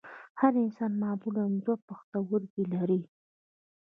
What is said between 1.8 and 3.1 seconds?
پښتورګي لري